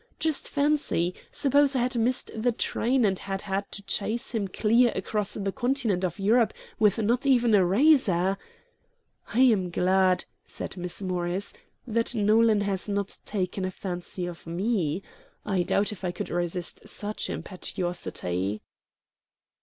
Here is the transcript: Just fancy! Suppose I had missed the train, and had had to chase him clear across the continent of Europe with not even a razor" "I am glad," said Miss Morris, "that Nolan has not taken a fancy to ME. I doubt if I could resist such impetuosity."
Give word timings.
Just 0.17 0.49
fancy! 0.49 1.13
Suppose 1.31 1.75
I 1.75 1.81
had 1.81 1.95
missed 1.95 2.31
the 2.35 2.51
train, 2.51 3.05
and 3.05 3.19
had 3.19 3.43
had 3.43 3.71
to 3.71 3.83
chase 3.83 4.33
him 4.33 4.47
clear 4.47 4.91
across 4.95 5.35
the 5.35 5.51
continent 5.51 6.03
of 6.03 6.17
Europe 6.19 6.55
with 6.79 6.97
not 6.97 7.27
even 7.27 7.53
a 7.53 7.63
razor" 7.63 8.35
"I 9.35 9.41
am 9.41 9.69
glad," 9.69 10.25
said 10.43 10.75
Miss 10.75 11.03
Morris, 11.03 11.53
"that 11.85 12.15
Nolan 12.15 12.61
has 12.61 12.89
not 12.89 13.19
taken 13.25 13.63
a 13.63 13.69
fancy 13.69 14.25
to 14.25 14.49
ME. 14.49 15.03
I 15.45 15.61
doubt 15.61 15.91
if 15.91 16.03
I 16.03 16.11
could 16.11 16.29
resist 16.31 16.87
such 16.87 17.29
impetuosity." 17.29 18.63